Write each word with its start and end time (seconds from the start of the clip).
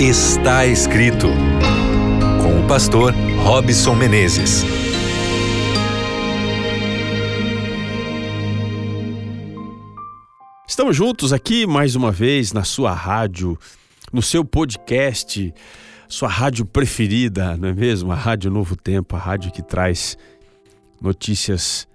Está 0.00 0.64
escrito 0.64 1.26
com 2.40 2.64
o 2.64 2.68
pastor 2.68 3.12
Robson 3.42 3.96
Menezes. 3.96 4.62
Estamos 10.68 10.94
juntos 10.94 11.32
aqui 11.32 11.66
mais 11.66 11.96
uma 11.96 12.12
vez 12.12 12.52
na 12.52 12.62
sua 12.62 12.92
rádio, 12.92 13.58
no 14.12 14.22
seu 14.22 14.44
podcast, 14.44 15.52
sua 16.08 16.28
rádio 16.28 16.64
preferida, 16.64 17.56
não 17.56 17.70
é 17.70 17.74
mesmo? 17.74 18.12
A 18.12 18.14
Rádio 18.14 18.52
Novo 18.52 18.76
Tempo, 18.76 19.16
a 19.16 19.18
rádio 19.18 19.50
que 19.50 19.62
traz 19.62 20.16
notícias 21.02 21.88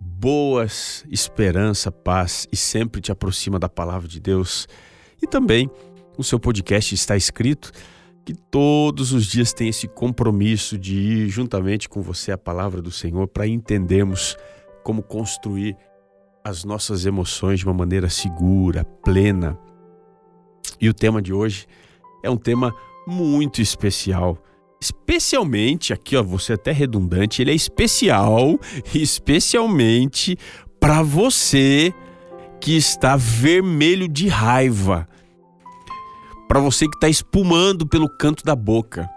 boas, 0.00 1.04
esperança, 1.08 1.92
paz 1.92 2.48
e 2.50 2.56
sempre 2.56 3.00
te 3.00 3.12
aproxima 3.12 3.56
da 3.56 3.68
palavra 3.68 4.08
de 4.08 4.18
Deus. 4.18 4.66
E 5.22 5.28
também 5.28 5.70
o 6.16 6.24
seu 6.24 6.38
podcast 6.38 6.94
está 6.94 7.16
escrito 7.16 7.72
que 8.24 8.34
todos 8.34 9.12
os 9.12 9.24
dias 9.24 9.52
tem 9.52 9.68
esse 9.68 9.86
compromisso 9.86 10.76
de 10.76 10.96
ir 10.96 11.28
juntamente 11.28 11.88
com 11.88 12.02
você 12.02 12.32
a 12.32 12.38
palavra 12.38 12.82
do 12.82 12.90
Senhor 12.90 13.28
para 13.28 13.46
entendermos 13.46 14.36
como 14.82 15.02
construir 15.02 15.76
as 16.42 16.64
nossas 16.64 17.06
emoções 17.06 17.60
de 17.60 17.66
uma 17.66 17.74
maneira 17.74 18.08
segura, 18.08 18.84
plena. 18.84 19.58
E 20.80 20.88
o 20.88 20.94
tema 20.94 21.22
de 21.22 21.32
hoje 21.32 21.66
é 22.22 22.30
um 22.30 22.36
tema 22.36 22.74
muito 23.06 23.62
especial. 23.62 24.42
Especialmente, 24.80 25.92
aqui 25.92 26.16
ó, 26.16 26.22
você 26.22 26.54
até 26.54 26.72
redundante, 26.72 27.42
ele 27.42 27.52
é 27.52 27.54
especial, 27.54 28.58
especialmente 28.92 30.36
para 30.80 31.02
você 31.02 31.94
que 32.60 32.76
está 32.76 33.16
vermelho 33.16 34.08
de 34.08 34.28
raiva 34.28 35.08
para 36.48 36.60
você 36.60 36.88
que 36.88 36.96
está 36.96 37.08
espumando 37.08 37.86
pelo 37.86 38.08
canto 38.08 38.44
da 38.44 38.54
boca, 38.54 39.08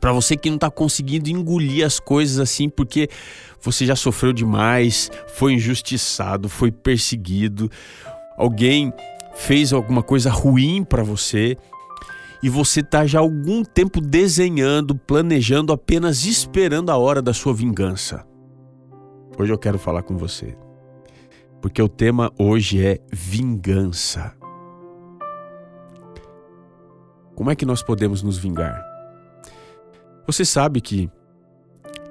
para 0.00 0.12
você 0.12 0.36
que 0.36 0.48
não 0.48 0.56
está 0.56 0.70
conseguindo 0.70 1.30
engolir 1.30 1.84
as 1.84 2.00
coisas 2.00 2.38
assim 2.38 2.68
porque 2.68 3.08
você 3.60 3.84
já 3.84 3.94
sofreu 3.94 4.32
demais, 4.32 5.10
foi 5.34 5.54
injustiçado, 5.54 6.48
foi 6.48 6.70
perseguido, 6.70 7.70
alguém 8.36 8.92
fez 9.34 9.72
alguma 9.72 10.02
coisa 10.02 10.30
ruim 10.30 10.84
para 10.84 11.02
você 11.02 11.56
e 12.42 12.48
você 12.48 12.80
está 12.80 13.06
já 13.06 13.20
algum 13.20 13.62
tempo 13.62 14.00
desenhando, 14.00 14.96
planejando, 14.96 15.72
apenas 15.72 16.24
esperando 16.24 16.90
a 16.90 16.96
hora 16.96 17.22
da 17.22 17.32
sua 17.32 17.54
vingança. 17.54 18.26
Hoje 19.38 19.52
eu 19.52 19.58
quero 19.58 19.78
falar 19.78 20.02
com 20.02 20.16
você, 20.16 20.56
porque 21.60 21.80
o 21.80 21.88
tema 21.88 22.32
hoje 22.36 22.84
é 22.84 22.98
vingança. 23.12 24.41
Como 27.42 27.50
é 27.50 27.56
que 27.56 27.66
nós 27.66 27.82
podemos 27.82 28.22
nos 28.22 28.38
vingar? 28.38 28.86
Você 30.28 30.44
sabe 30.44 30.80
que 30.80 31.10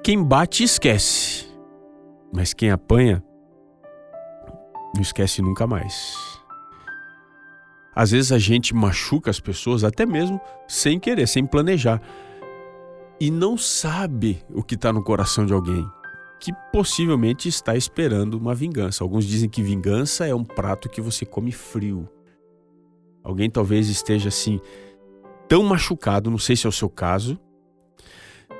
quem 0.04 0.22
bate 0.22 0.62
esquece, 0.62 1.46
mas 2.30 2.52
quem 2.52 2.70
apanha 2.70 3.24
não 4.94 5.00
esquece 5.00 5.40
nunca 5.40 5.66
mais. 5.66 6.14
Às 7.94 8.10
vezes 8.10 8.30
a 8.30 8.38
gente 8.38 8.74
machuca 8.74 9.30
as 9.30 9.40
pessoas 9.40 9.84
até 9.84 10.04
mesmo 10.04 10.38
sem 10.68 11.00
querer, 11.00 11.26
sem 11.26 11.46
planejar, 11.46 11.98
e 13.18 13.30
não 13.30 13.56
sabe 13.56 14.44
o 14.50 14.62
que 14.62 14.74
está 14.74 14.92
no 14.92 15.02
coração 15.02 15.46
de 15.46 15.54
alguém 15.54 15.82
que 16.38 16.52
possivelmente 16.70 17.48
está 17.48 17.74
esperando 17.74 18.34
uma 18.34 18.54
vingança. 18.54 19.02
Alguns 19.02 19.24
dizem 19.24 19.48
que 19.48 19.62
vingança 19.62 20.26
é 20.26 20.34
um 20.34 20.44
prato 20.44 20.90
que 20.90 21.00
você 21.00 21.24
come 21.24 21.52
frio. 21.52 22.06
Alguém 23.24 23.48
talvez 23.48 23.88
esteja 23.88 24.28
assim 24.28 24.60
tão 25.52 25.62
machucado, 25.62 26.30
não 26.30 26.38
sei 26.38 26.56
se 26.56 26.64
é 26.64 26.68
o 26.70 26.72
seu 26.72 26.88
caso, 26.88 27.38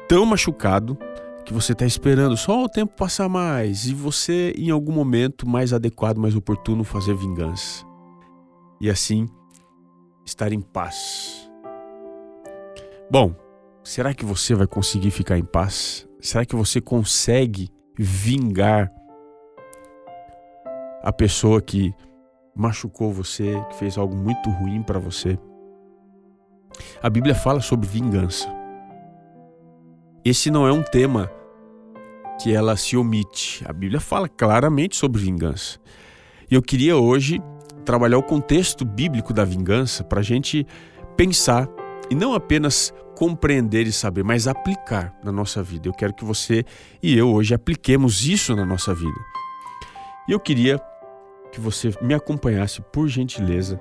tão 0.07 0.27
machucado 0.27 0.99
que 1.43 1.51
você 1.51 1.73
está 1.73 1.87
esperando 1.87 2.37
só 2.37 2.65
o 2.65 2.69
tempo 2.69 2.95
passar 2.95 3.31
mais 3.31 3.87
e 3.87 3.95
você, 3.95 4.53
em 4.59 4.69
algum 4.69 4.93
momento 4.93 5.49
mais 5.49 5.73
adequado, 5.73 6.19
mais 6.19 6.37
oportuno, 6.37 6.85
fazer 6.85 7.15
vingança. 7.15 7.83
E 8.79 8.91
assim, 8.91 9.27
estar 10.23 10.53
em 10.53 10.61
paz. 10.61 11.51
Bom, 13.11 13.35
será 13.83 14.13
que 14.13 14.27
você 14.27 14.55
vai 14.55 14.67
conseguir 14.67 15.13
ficar 15.13 15.39
em 15.39 15.45
paz? 15.47 16.07
Será 16.21 16.45
que 16.45 16.55
você 16.55 16.79
consegue 16.79 17.71
vingar 17.99 18.93
a 21.03 21.11
pessoa 21.11 21.63
que 21.63 21.95
machucou 22.55 23.11
você, 23.11 23.65
que 23.71 23.77
fez 23.77 23.97
algo 23.97 24.15
muito 24.15 24.51
ruim 24.51 24.83
para 24.83 24.99
você? 24.99 25.39
A 27.03 27.11
Bíblia 27.11 27.35
fala 27.35 27.61
sobre 27.61 27.87
vingança. 27.87 28.49
Esse 30.25 30.51
não 30.51 30.67
é 30.67 30.73
um 30.73 30.83
tema 30.83 31.31
que 32.41 32.55
ela 32.55 32.77
se 32.77 32.97
omite. 32.97 33.65
A 33.69 33.73
Bíblia 33.73 34.01
fala 34.01 34.29
claramente 34.29 34.97
sobre 34.97 35.21
vingança. 35.21 35.79
E 36.51 36.55
eu 36.55 36.63
queria 36.63 36.97
hoje 36.97 37.41
trabalhar 37.85 38.19
o 38.19 38.23
contexto 38.23 38.85
bíblico 38.85 39.33
da 39.33 39.45
vingança 39.45 40.05
para 40.05 40.21
a 40.21 40.23
gente 40.23 40.67
pensar 41.17 41.69
e 42.11 42.15
não 42.15 42.35
apenas 42.35 42.93
compreender 43.17 43.87
e 43.87 43.93
saber, 43.93 44.25
mas 44.25 44.47
aplicar 44.47 45.15
na 45.23 45.33
nossa 45.33 45.63
vida. 45.63 45.89
Eu 45.89 45.93
quero 45.93 46.15
que 46.15 46.25
você 46.25 46.65
e 47.03 47.17
eu 47.17 47.33
hoje 47.33 47.55
apliquemos 47.55 48.27
isso 48.27 48.55
na 48.55 48.65
nossa 48.65 48.95
vida. 48.95 49.19
E 50.29 50.33
eu 50.33 50.41
queria 50.41 50.81
que 51.51 51.61
você 51.61 51.93
me 52.01 52.15
acompanhasse, 52.15 52.81
por 52.93 53.09
gentileza, 53.09 53.79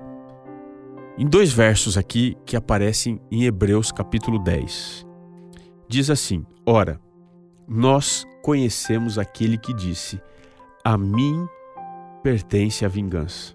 em 1.18 1.26
dois 1.26 1.52
versos 1.52 1.98
aqui 1.98 2.36
que 2.46 2.56
aparecem 2.56 3.20
em 3.30 3.44
Hebreus 3.44 3.92
capítulo 3.92 4.38
10. 4.38 5.06
Diz 5.88 6.08
assim: 6.08 6.44
Ora, 6.64 6.98
nós 7.68 8.26
conhecemos 8.42 9.18
aquele 9.18 9.58
que 9.58 9.74
disse: 9.74 10.20
A 10.84 10.96
mim 10.96 11.46
pertence 12.22 12.84
a 12.84 12.88
vingança. 12.88 13.54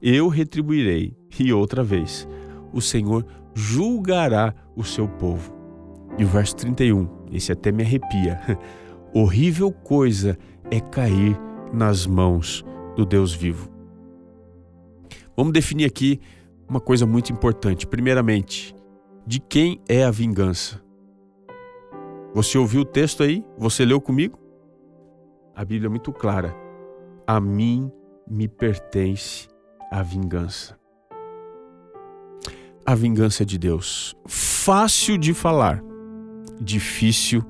Eu 0.00 0.28
retribuirei, 0.28 1.16
e 1.38 1.52
outra 1.52 1.82
vez, 1.82 2.28
o 2.72 2.80
Senhor 2.80 3.24
julgará 3.54 4.54
o 4.76 4.84
seu 4.84 5.08
povo. 5.08 5.52
E 6.18 6.24
o 6.24 6.28
verso 6.28 6.56
31, 6.56 7.08
esse 7.32 7.52
até 7.52 7.72
me 7.72 7.82
arrepia. 7.82 8.40
Horrível 9.12 9.70
coisa 9.70 10.38
é 10.70 10.80
cair 10.80 11.38
nas 11.72 12.06
mãos 12.06 12.64
do 12.96 13.04
Deus 13.04 13.32
vivo. 13.32 13.68
Vamos 15.36 15.52
definir 15.52 15.84
aqui 15.84 16.20
uma 16.68 16.80
coisa 16.80 17.06
muito 17.06 17.32
importante. 17.32 17.86
Primeiramente, 17.86 18.74
de 19.26 19.40
quem 19.40 19.80
é 19.88 20.04
a 20.04 20.10
vingança? 20.10 20.82
Você 22.34 22.58
ouviu 22.58 22.82
o 22.82 22.84
texto 22.84 23.22
aí? 23.22 23.44
Você 23.56 23.84
leu 23.84 24.00
comigo? 24.00 24.38
A 25.54 25.64
Bíblia 25.64 25.86
é 25.86 25.90
muito 25.90 26.12
clara. 26.12 26.54
A 27.26 27.40
mim 27.40 27.90
me 28.28 28.48
pertence 28.48 29.48
a 29.90 30.02
vingança. 30.02 30.76
A 32.84 32.94
vingança 32.94 33.44
é 33.44 33.46
de 33.46 33.56
Deus. 33.56 34.14
Fácil 34.26 35.16
de 35.16 35.32
falar, 35.32 35.82
difícil 36.60 37.42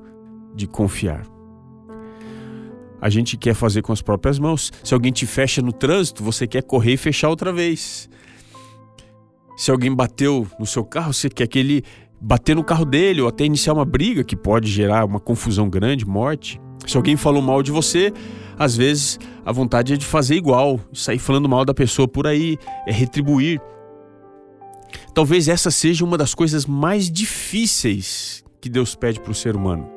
de 0.53 0.67
confiar. 0.67 1.25
A 3.01 3.09
gente 3.09 3.35
quer 3.37 3.53
fazer 3.53 3.81
com 3.81 3.91
as 3.91 4.01
próprias 4.01 4.39
mãos. 4.39 4.71
Se 4.83 4.93
alguém 4.93 5.11
te 5.11 5.25
fecha 5.25 5.61
no 5.61 5.73
trânsito, 5.73 6.23
você 6.23 6.47
quer 6.47 6.63
correr 6.63 6.93
e 6.93 6.97
fechar 6.97 7.29
outra 7.29 7.51
vez. 7.51 8.09
Se 9.55 9.71
alguém 9.71 9.93
bateu 9.93 10.47
no 10.59 10.65
seu 10.65 10.83
carro, 10.83 11.13
você 11.13 11.29
quer 11.29 11.47
que 11.47 11.57
ele 11.57 11.83
bater 12.19 12.55
no 12.55 12.63
carro 12.63 12.85
dele 12.85 13.21
ou 13.21 13.27
até 13.27 13.45
iniciar 13.45 13.73
uma 13.73 13.85
briga 13.85 14.23
que 14.23 14.35
pode 14.35 14.69
gerar 14.69 15.05
uma 15.05 15.19
confusão 15.19 15.69
grande, 15.69 16.05
morte. 16.05 16.59
Se 16.85 16.97
alguém 16.97 17.15
falou 17.15 17.41
mal 17.41 17.63
de 17.63 17.71
você, 17.71 18.11
às 18.57 18.75
vezes 18.75 19.19
a 19.45 19.51
vontade 19.51 19.93
é 19.93 19.97
de 19.97 20.05
fazer 20.05 20.35
igual, 20.35 20.79
sair 20.93 21.19
falando 21.19 21.47
mal 21.47 21.63
da 21.63 21.73
pessoa 21.73 22.07
por 22.07 22.27
aí, 22.27 22.57
é 22.85 22.91
retribuir. 22.91 23.61
Talvez 25.13 25.47
essa 25.47 25.71
seja 25.71 26.03
uma 26.03 26.17
das 26.17 26.33
coisas 26.33 26.65
mais 26.65 27.09
difíceis 27.09 28.43
que 28.61 28.69
Deus 28.69 28.95
pede 28.95 29.19
para 29.19 29.31
o 29.31 29.35
ser 29.35 29.55
humano. 29.55 29.89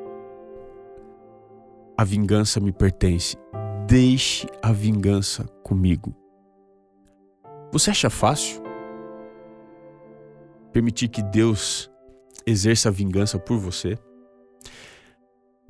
A 1.97 2.03
vingança 2.03 2.59
me 2.59 2.71
pertence. 2.71 3.35
Deixe 3.85 4.47
a 4.61 4.71
vingança 4.71 5.43
comigo. 5.63 6.15
Você 7.71 7.89
acha 7.89 8.09
fácil? 8.09 8.68
Permitir 10.71 11.07
que 11.07 11.21
Deus 11.21 11.89
exerça 12.45 12.89
a 12.89 12.91
vingança 12.91 13.37
por 13.37 13.57
você. 13.57 13.97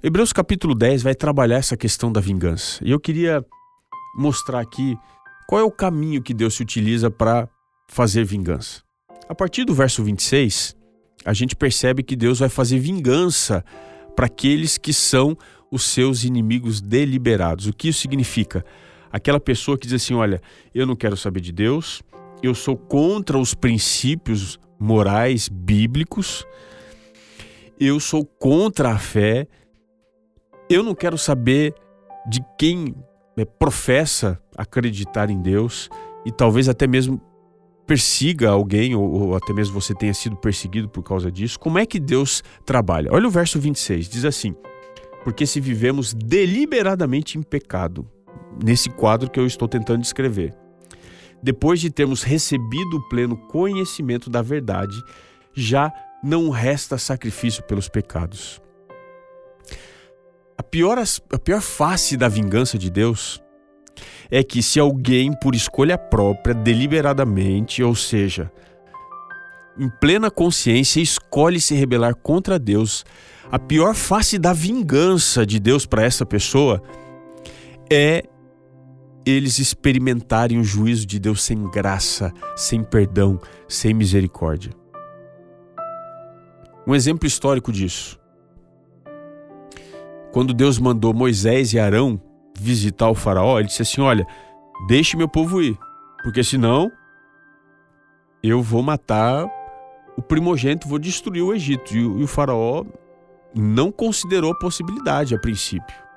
Hebreus 0.01 0.31
capítulo 0.31 0.74
10 0.74 1.04
vai 1.04 1.13
trabalhar 1.13 1.57
essa 1.57 1.75
questão 1.75 2.12
da 2.12 2.22
vingança. 2.22 2.81
E 2.84 2.92
eu 2.92 3.00
queria 3.00 3.46
mostrar 4.16 4.62
aqui 4.62 4.96
qual 5.48 5.62
é 5.62 5.63
o 5.63 5.72
caminho 5.72 6.22
que 6.22 6.34
Deus 6.34 6.54
se 6.54 6.63
utiliza 6.63 7.12
para 7.12 7.50
fazer 7.90 8.24
vingança. 8.24 8.81
A 9.28 9.36
partir 9.36 9.66
do 9.66 9.74
verso 9.74 10.04
26, 10.04 10.75
a 11.25 11.34
gente 11.34 11.56
percebe 11.56 12.01
que 12.01 12.16
Deus 12.16 12.40
vai 12.40 12.50
fazer 12.50 12.80
vingança 12.80 13.63
para 14.16 14.28
aqueles 14.28 14.78
que 14.78 14.94
são 14.94 15.38
os 15.72 15.84
seus 15.84 16.24
inimigos 16.24 16.81
deliberados. 16.81 17.68
O 17.68 17.74
que 17.74 17.90
isso 17.90 18.00
significa? 18.00 18.63
Aquela 19.12 19.40
pessoa 19.40 19.78
que 19.78 19.88
diz 19.88 20.01
assim: 20.01 20.13
Olha, 20.13 20.42
eu 20.74 20.86
não 20.86 20.96
quero 20.96 21.18
saber 21.18 21.42
de 21.42 21.51
Deus, 21.51 22.01
eu 22.42 22.56
sou 22.56 22.78
contra 22.78 23.38
os 23.38 23.54
princípios 23.54 24.60
morais 24.80 25.50
bíblicos. 25.50 26.46
Eu 27.80 28.00
sou 28.00 28.26
contra 28.26 28.92
a 28.92 28.98
fé. 28.98 29.48
Eu 30.70 30.84
não 30.84 30.96
quero 30.96 31.18
saber 31.18 31.74
de 32.28 32.42
quem 32.58 32.96
né, 33.36 33.46
professa 33.46 34.40
acreditar 34.56 35.30
em 35.30 35.42
Deus 35.42 35.90
e 36.26 36.31
talvez 36.31 36.70
até 36.70 36.86
mesmo 36.88 37.22
persiga 37.88 38.50
alguém, 38.50 38.94
ou, 38.94 39.10
ou, 39.10 39.36
até 39.36 39.52
mesmo 39.52 39.80
você 39.80 39.96
tenha 39.96 40.14
sido 40.14 40.36
perseguido 40.36 40.88
por 40.88 41.02
causa 41.02 41.32
disso. 41.32 41.60
Como 41.60 41.80
é 41.80 41.88
que 41.88 42.00
Deus 42.00 42.44
trabalha? 42.64 43.10
Olha 43.12 43.28
o 43.28 43.32
verso 43.32 43.60
26, 43.60 44.08
diz 44.08 44.25
assim: 44.25 44.54
Porque 45.24 45.48
se 45.48 45.60
vivemos 45.60 46.14
deliberadamente 46.14 47.40
em 47.40 47.42
pecado, 47.42 48.08
nesse 48.64 48.92
quadro 48.92 49.30
que 49.30 49.40
eu 49.40 49.46
estou 49.48 49.68
tentando 49.68 50.02
descrever, 50.02 50.54
depois 51.41 51.80
de 51.80 51.89
termos 51.89 52.24
recebido 52.24 52.97
o 52.97 53.09
pleno 53.09 53.38
conhecimento 53.47 54.30
da 54.30 54.41
verdade, 54.41 54.95
já 55.53 55.91
não 56.24 56.50
resta 56.50 56.97
sacrifício 56.97 57.63
pelos 57.63 57.88
pecados. 57.88 58.62
A 60.57 60.63
pior, 60.63 60.97
a 61.00 61.39
pior 61.39 61.62
face 61.62 62.18
da 62.18 62.27
vingança 62.27 62.77
de 62.77 62.89
Deus 62.89 63.41
é 64.30 64.44
que 64.44 64.62
se 64.62 64.80
alguém, 64.80 65.31
por 65.33 65.56
escolha 65.56 65.97
própria, 65.97 66.53
deliberadamente, 66.53 67.81
ou 67.81 67.95
seja, 67.95 68.51
em 69.77 69.89
plena 69.89 70.30
consciência, 70.30 71.01
escolhe 71.01 71.59
se 71.59 71.74
rebelar 71.74 72.13
contra 72.15 72.59
Deus, 72.59 73.06
a 73.51 73.57
pior 73.57 73.95
face 73.95 74.38
da 74.38 74.53
vingança 74.53 75.45
de 75.45 75.59
Deus 75.59 75.86
para 75.86 76.03
essa 76.03 76.25
pessoa 76.25 76.83
é 77.89 78.24
eles 79.30 79.60
experimentarem 79.60 80.60
o 80.60 80.64
juízo 80.64 81.06
de 81.06 81.20
Deus 81.20 81.44
sem 81.44 81.70
graça, 81.70 82.34
sem 82.56 82.84
perdão, 82.84 83.40
sem 83.68 83.94
misericórdia. 83.94 84.72
Um 86.88 86.96
exemplo 86.96 87.28
histórico 87.28 87.72
disso. 87.72 88.20
Quando 90.31 90.54
Deus 90.54 90.78
mandou 90.80 91.14
Moisés 91.14 91.74
e 91.74 91.80
Arão 91.80 92.22
visitar 92.58 93.10
o 93.10 93.16
faraó, 93.16 93.60
ele 93.60 93.68
disse 93.68 93.81
assim: 93.81 94.02
"Olha, 94.02 94.26
deixe 94.88 95.18
meu 95.18 95.28
povo 95.28 95.62
ir, 95.62 95.78
porque 96.24 96.44
senão 96.44 96.92
eu 98.44 98.62
vou 98.62 98.82
matar 98.82 99.48
o 100.18 100.22
primogênito, 100.22 100.88
vou 100.88 101.00
destruir 101.00 101.44
o 101.44 101.54
Egito". 101.54 101.96
E 101.96 102.24
o 102.24 102.28
faraó 102.28 102.86
não 103.56 103.92
considerou 103.92 104.52
a 104.52 104.60
possibilidade 104.60 105.34
a 105.34 105.40
princípio. 105.40 106.09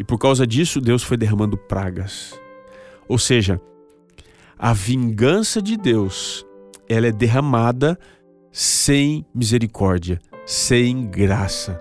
E 0.00 0.04
por 0.04 0.16
causa 0.16 0.46
disso, 0.46 0.80
Deus 0.80 1.02
foi 1.02 1.18
derramando 1.18 1.58
pragas. 1.58 2.40
Ou 3.06 3.18
seja, 3.18 3.60
a 4.58 4.72
vingança 4.72 5.60
de 5.60 5.76
Deus, 5.76 6.42
ela 6.88 7.06
é 7.06 7.12
derramada 7.12 7.98
sem 8.50 9.26
misericórdia, 9.34 10.18
sem 10.46 11.06
graça. 11.06 11.78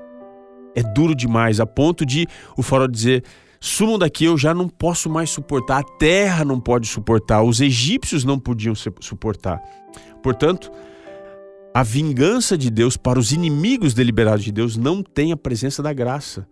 É 0.75 0.83
duro 0.83 1.15
demais, 1.15 1.61
a 1.61 1.65
ponto 1.65 2.05
de 2.05 2.27
o 2.57 2.61
farol 2.61 2.89
dizer: 2.89 3.23
sumam 3.57 3.97
daqui, 3.97 4.25
eu 4.25 4.37
já 4.37 4.53
não 4.53 4.67
posso 4.67 5.09
mais 5.09 5.29
suportar, 5.29 5.79
a 5.79 5.97
terra 5.97 6.43
não 6.43 6.59
pode 6.59 6.89
suportar, 6.89 7.41
os 7.41 7.61
egípcios 7.61 8.25
não 8.25 8.37
podiam 8.37 8.75
suportar. 8.75 9.61
Portanto, 10.21 10.69
a 11.73 11.83
vingança 11.83 12.57
de 12.57 12.69
Deus 12.69 12.97
para 12.97 13.17
os 13.17 13.31
inimigos 13.31 13.93
deliberados 13.93 14.43
de 14.43 14.51
Deus 14.51 14.75
não 14.75 15.01
tem 15.01 15.31
a 15.31 15.37
presença 15.37 15.81
da 15.81 15.93
graça. 15.93 16.45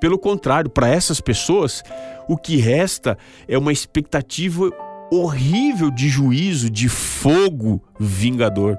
Pelo 0.00 0.18
contrário, 0.18 0.70
para 0.70 0.88
essas 0.88 1.20
pessoas, 1.20 1.82
o 2.28 2.36
que 2.36 2.56
resta 2.56 3.16
é 3.46 3.56
uma 3.56 3.72
expectativa 3.72 4.70
horrível 5.10 5.90
de 5.90 6.08
juízo, 6.08 6.70
de 6.70 6.88
fogo 6.88 7.82
vingador. 7.98 8.78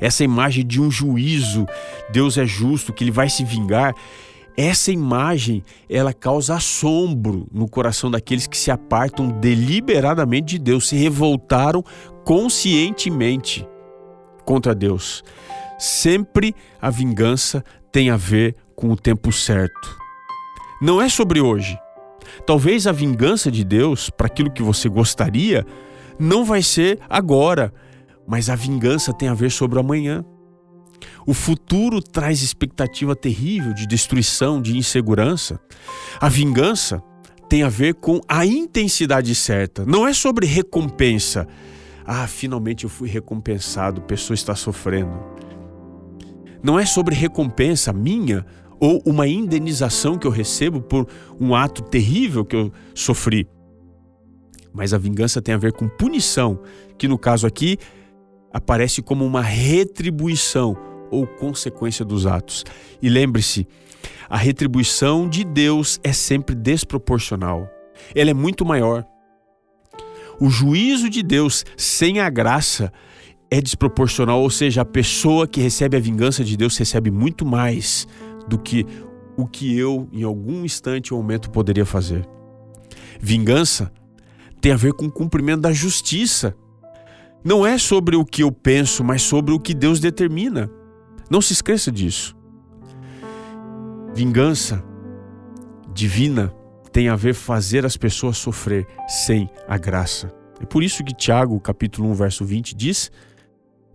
Essa 0.00 0.24
imagem 0.24 0.66
de 0.66 0.80
um 0.80 0.90
juízo, 0.90 1.66
Deus 2.10 2.36
é 2.36 2.44
justo, 2.44 2.92
que 2.92 3.04
ele 3.04 3.10
vai 3.10 3.28
se 3.28 3.44
vingar, 3.44 3.94
essa 4.56 4.92
imagem, 4.92 5.62
ela 5.88 6.12
causa 6.12 6.56
assombro 6.56 7.48
no 7.50 7.68
coração 7.68 8.10
daqueles 8.10 8.46
que 8.46 8.56
se 8.56 8.70
apartam 8.70 9.28
deliberadamente 9.28 10.54
de 10.54 10.58
Deus, 10.58 10.88
se 10.88 10.96
revoltaram 10.96 11.82
conscientemente 12.24 13.66
contra 14.44 14.74
Deus. 14.74 15.24
Sempre 15.78 16.54
a 16.80 16.90
vingança 16.90 17.64
tem 17.90 18.10
a 18.10 18.16
ver 18.16 18.56
com 18.74 18.90
o 18.90 18.96
tempo 18.96 19.30
certo. 19.32 19.96
Não 20.80 21.00
é 21.00 21.08
sobre 21.08 21.40
hoje. 21.40 21.78
Talvez 22.46 22.86
a 22.86 22.92
vingança 22.92 23.50
de 23.50 23.64
Deus 23.64 24.10
para 24.10 24.26
aquilo 24.26 24.50
que 24.50 24.62
você 24.62 24.88
gostaria 24.88 25.64
não 26.18 26.44
vai 26.44 26.62
ser 26.62 26.98
agora, 27.08 27.72
mas 28.26 28.48
a 28.48 28.54
vingança 28.54 29.12
tem 29.12 29.28
a 29.28 29.34
ver 29.34 29.50
sobre 29.50 29.78
o 29.78 29.80
amanhã. 29.80 30.24
O 31.26 31.34
futuro 31.34 32.00
traz 32.00 32.42
expectativa 32.42 33.14
terrível 33.14 33.72
de 33.72 33.86
destruição, 33.86 34.60
de 34.60 34.76
insegurança. 34.76 35.60
A 36.20 36.28
vingança 36.28 37.02
tem 37.48 37.62
a 37.62 37.68
ver 37.68 37.94
com 37.94 38.20
a 38.28 38.46
intensidade 38.46 39.34
certa. 39.34 39.84
Não 39.84 40.06
é 40.06 40.12
sobre 40.12 40.46
recompensa. 40.46 41.46
Ah, 42.04 42.26
finalmente 42.26 42.84
eu 42.84 42.90
fui 42.90 43.08
recompensado, 43.08 44.00
pessoa 44.02 44.34
está 44.34 44.54
sofrendo. 44.54 45.12
Não 46.62 46.78
é 46.78 46.86
sobre 46.86 47.14
recompensa 47.14 47.92
minha 47.92 48.46
ou 48.82 49.00
uma 49.06 49.28
indenização 49.28 50.18
que 50.18 50.26
eu 50.26 50.30
recebo 50.32 50.80
por 50.82 51.06
um 51.40 51.54
ato 51.54 51.84
terrível 51.84 52.44
que 52.44 52.56
eu 52.56 52.72
sofri. 52.92 53.46
Mas 54.74 54.92
a 54.92 54.98
vingança 54.98 55.40
tem 55.40 55.54
a 55.54 55.58
ver 55.58 55.72
com 55.72 55.86
punição, 55.86 56.58
que 56.98 57.06
no 57.06 57.16
caso 57.16 57.46
aqui 57.46 57.78
aparece 58.52 59.00
como 59.00 59.24
uma 59.24 59.40
retribuição 59.40 60.76
ou 61.12 61.28
consequência 61.28 62.04
dos 62.04 62.26
atos. 62.26 62.64
E 63.00 63.08
lembre-se, 63.08 63.68
a 64.28 64.36
retribuição 64.36 65.28
de 65.28 65.44
Deus 65.44 66.00
é 66.02 66.12
sempre 66.12 66.56
desproporcional. 66.56 67.70
Ela 68.16 68.30
é 68.30 68.34
muito 68.34 68.64
maior. 68.64 69.06
O 70.40 70.50
juízo 70.50 71.08
de 71.08 71.22
Deus 71.22 71.64
sem 71.76 72.18
a 72.18 72.28
graça 72.28 72.92
é 73.48 73.60
desproporcional, 73.60 74.40
ou 74.40 74.50
seja, 74.50 74.80
a 74.80 74.84
pessoa 74.84 75.46
que 75.46 75.60
recebe 75.60 75.96
a 75.96 76.00
vingança 76.00 76.42
de 76.42 76.56
Deus 76.56 76.76
recebe 76.76 77.12
muito 77.12 77.46
mais 77.46 78.08
do 78.46 78.58
que 78.58 78.86
o 79.36 79.46
que 79.46 79.76
eu, 79.76 80.08
em 80.12 80.22
algum 80.22 80.64
instante 80.64 81.14
ou 81.14 81.20
momento, 81.20 81.50
poderia 81.50 81.86
fazer. 81.86 82.28
Vingança 83.20 83.90
tem 84.60 84.72
a 84.72 84.76
ver 84.76 84.92
com 84.92 85.06
o 85.06 85.10
cumprimento 85.10 85.62
da 85.62 85.72
justiça. 85.72 86.54
Não 87.42 87.66
é 87.66 87.78
sobre 87.78 88.14
o 88.14 88.24
que 88.24 88.42
eu 88.42 88.52
penso, 88.52 89.02
mas 89.02 89.22
sobre 89.22 89.52
o 89.52 89.58
que 89.58 89.74
Deus 89.74 89.98
determina. 89.98 90.70
Não 91.30 91.40
se 91.40 91.52
esqueça 91.52 91.90
disso. 91.90 92.36
Vingança 94.14 94.84
divina 95.94 96.54
tem 96.92 97.08
a 97.08 97.16
ver 97.16 97.34
fazer 97.34 97.86
as 97.86 97.96
pessoas 97.96 98.36
sofrer 98.36 98.86
sem 99.08 99.48
a 99.66 99.78
graça. 99.78 100.32
É 100.60 100.66
por 100.66 100.82
isso 100.82 101.02
que 101.02 101.14
Tiago, 101.14 101.58
capítulo 101.58 102.10
1, 102.10 102.14
verso 102.14 102.44
20 102.44 102.76
diz: 102.76 103.10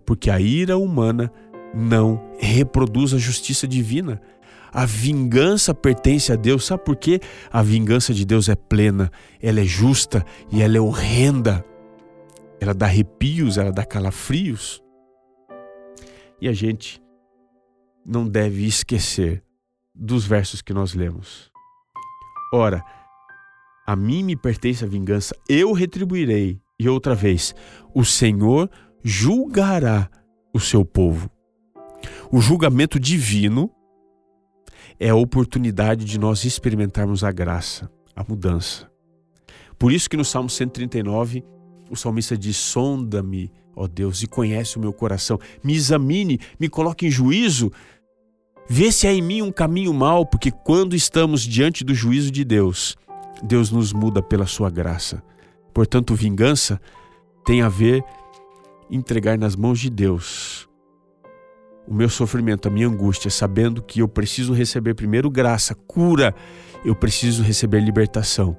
porque 0.08 0.30
a 0.30 0.40
ira 0.40 0.78
humana 0.78 1.30
não 1.74 2.18
reproduz 2.38 3.12
a 3.12 3.18
justiça 3.18 3.68
divina. 3.68 4.22
A 4.72 4.84
vingança 4.84 5.74
pertence 5.74 6.32
a 6.32 6.36
Deus. 6.36 6.64
Sabe 6.66 6.84
por 6.84 6.96
quê? 6.96 7.20
A 7.50 7.62
vingança 7.62 8.12
de 8.12 8.24
Deus 8.24 8.48
é 8.48 8.54
plena, 8.54 9.10
ela 9.40 9.60
é 9.60 9.64
justa 9.64 10.24
e 10.50 10.62
ela 10.62 10.76
é 10.76 10.80
horrenda. 10.80 11.64
Ela 12.60 12.74
dá 12.74 12.86
arrepios, 12.86 13.56
ela 13.56 13.72
dá 13.72 13.84
calafrios. 13.84 14.82
E 16.40 16.48
a 16.48 16.52
gente 16.52 17.02
não 18.04 18.26
deve 18.26 18.66
esquecer 18.66 19.42
dos 19.94 20.24
versos 20.24 20.62
que 20.62 20.72
nós 20.72 20.94
lemos. 20.94 21.50
Ora, 22.52 22.82
a 23.86 23.96
mim 23.96 24.22
me 24.22 24.36
pertence 24.36 24.84
a 24.84 24.88
vingança, 24.88 25.34
eu 25.48 25.72
retribuirei. 25.72 26.60
E 26.78 26.88
outra 26.88 27.14
vez, 27.14 27.54
o 27.94 28.04
Senhor 28.04 28.70
julgará 29.02 30.08
o 30.54 30.60
seu 30.60 30.84
povo. 30.84 31.30
O 32.30 32.40
julgamento 32.40 33.00
divino 33.00 33.70
é 34.98 35.10
a 35.10 35.14
oportunidade 35.14 36.04
de 36.04 36.18
nós 36.18 36.44
experimentarmos 36.44 37.22
a 37.22 37.30
graça, 37.30 37.90
a 38.14 38.24
mudança. 38.26 38.90
Por 39.78 39.92
isso 39.92 40.10
que 40.10 40.16
no 40.16 40.24
Salmo 40.24 40.50
139, 40.50 41.44
o 41.90 41.96
salmista 41.96 42.36
diz: 42.36 42.56
Sonda-me, 42.56 43.52
ó 43.76 43.86
Deus, 43.86 44.22
e 44.22 44.26
conhece 44.26 44.76
o 44.76 44.80
meu 44.80 44.92
coração. 44.92 45.38
Me 45.62 45.74
examine, 45.74 46.40
me 46.58 46.68
coloque 46.68 47.06
em 47.06 47.10
juízo. 47.10 47.70
Vê 48.68 48.92
se 48.92 49.06
há 49.06 49.12
em 49.12 49.22
mim 49.22 49.40
um 49.40 49.52
caminho 49.52 49.94
mau, 49.94 50.26
porque 50.26 50.50
quando 50.50 50.94
estamos 50.94 51.42
diante 51.42 51.84
do 51.84 51.94
juízo 51.94 52.30
de 52.30 52.44
Deus, 52.44 52.96
Deus 53.42 53.70
nos 53.70 53.92
muda 53.92 54.22
pela 54.22 54.46
sua 54.46 54.68
graça. 54.68 55.22
Portanto, 55.72 56.14
vingança 56.14 56.80
tem 57.46 57.62
a 57.62 57.68
ver 57.68 58.04
entregar 58.90 59.38
nas 59.38 59.54
mãos 59.54 59.78
de 59.78 59.88
Deus 59.88 60.67
o 61.88 61.94
meu 61.94 62.08
sofrimento, 62.08 62.68
a 62.68 62.70
minha 62.70 62.86
angústia, 62.86 63.30
sabendo 63.30 63.82
que 63.82 64.00
eu 64.00 64.08
preciso 64.08 64.52
receber 64.52 64.94
primeiro 64.94 65.30
graça, 65.30 65.74
cura, 65.74 66.34
eu 66.84 66.94
preciso 66.94 67.42
receber 67.42 67.80
libertação, 67.80 68.56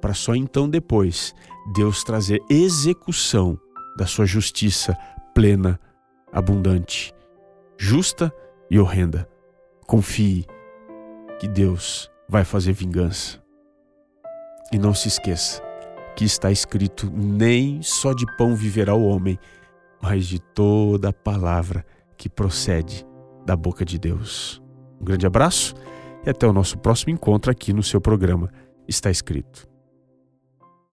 para 0.00 0.12
só 0.12 0.34
então 0.34 0.68
depois 0.68 1.32
Deus 1.72 2.02
trazer 2.02 2.42
execução 2.50 3.56
da 3.96 4.04
sua 4.04 4.26
justiça 4.26 4.96
plena, 5.32 5.78
abundante, 6.32 7.14
justa 7.78 8.34
e 8.68 8.80
horrenda. 8.80 9.28
Confie 9.86 10.44
que 11.38 11.46
Deus 11.46 12.10
vai 12.28 12.44
fazer 12.44 12.72
vingança. 12.72 13.40
E 14.72 14.78
não 14.78 14.92
se 14.92 15.06
esqueça 15.06 15.62
que 16.16 16.24
está 16.24 16.50
escrito: 16.50 17.10
nem 17.14 17.80
só 17.80 18.12
de 18.12 18.26
pão 18.36 18.56
viverá 18.56 18.94
o 18.94 19.04
homem, 19.04 19.38
mas 20.00 20.26
de 20.26 20.40
toda 20.40 21.10
a 21.10 21.12
palavra 21.12 21.84
que 22.16 22.28
procede 22.28 23.06
da 23.44 23.56
boca 23.56 23.84
de 23.84 23.98
Deus. 23.98 24.62
Um 25.00 25.04
grande 25.04 25.26
abraço 25.26 25.74
e 26.24 26.30
até 26.30 26.46
o 26.46 26.52
nosso 26.52 26.78
próximo 26.78 27.12
encontro 27.12 27.50
aqui 27.50 27.72
no 27.72 27.82
seu 27.82 28.00
programa 28.00 28.50
Está 28.86 29.10
Escrito. 29.10 29.71